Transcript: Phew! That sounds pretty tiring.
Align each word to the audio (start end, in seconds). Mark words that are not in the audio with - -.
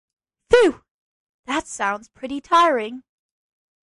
Phew! 0.49 0.83
That 1.45 1.67
sounds 1.67 2.09
pretty 2.09 2.41
tiring. 2.41 3.03